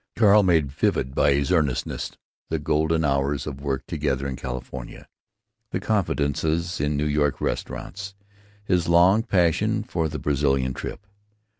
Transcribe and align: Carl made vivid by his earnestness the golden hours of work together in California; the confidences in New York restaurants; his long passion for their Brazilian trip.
Carl 0.15 0.41
made 0.41 0.71
vivid 0.71 1.13
by 1.13 1.31
his 1.31 1.51
earnestness 1.51 2.11
the 2.49 2.57
golden 2.57 3.05
hours 3.05 3.45
of 3.45 3.61
work 3.61 3.85
together 3.85 4.25
in 4.25 4.35
California; 4.35 5.07
the 5.69 5.79
confidences 5.79 6.79
in 6.81 6.97
New 6.97 7.05
York 7.05 7.39
restaurants; 7.39 8.15
his 8.63 8.87
long 8.87 9.21
passion 9.21 9.83
for 9.83 10.09
their 10.09 10.17
Brazilian 10.17 10.73
trip. 10.73 11.05